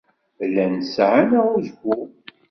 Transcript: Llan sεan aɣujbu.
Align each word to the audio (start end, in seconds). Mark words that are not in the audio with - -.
Llan 0.51 0.75
sεan 0.93 1.29
aɣujbu. 1.39 1.95